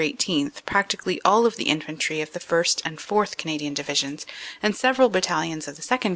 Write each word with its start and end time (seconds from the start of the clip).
18, 0.01 0.51
practically 0.65 1.21
all 1.23 1.47
the 1.47 1.65
Infantry 1.69 2.21
of 2.21 2.33
the 2.33 2.39
1st. 2.39 2.81
and 2.83 2.97
4th. 2.97 3.37
Canadian 3.37 3.75
Divisions 3.75 4.25
and 4.59 4.75
several 4.75 5.09
Battalions 5.09 5.67
of 5.67 5.75
the 5.75 5.83
2nd. 5.83 6.09